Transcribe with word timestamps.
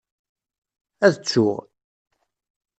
Ad 1.05 1.15
tsuɣ. 1.17 1.57